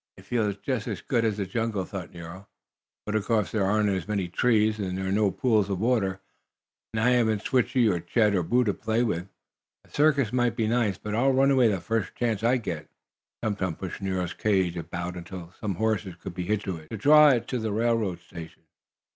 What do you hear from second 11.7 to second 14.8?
first chance I get." Tum Tum pushed Nero's cage